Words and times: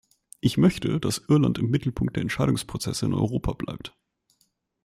Ich 0.39 0.57
möchte, 0.57 0.99
dass 0.99 1.21
Irland 1.27 1.59
im 1.59 1.69
Mittelpunkt 1.69 2.15
der 2.15 2.21
Entscheidungsprozesse 2.23 3.05
in 3.05 3.13
Europa 3.13 3.53
bleibt. 3.53 3.95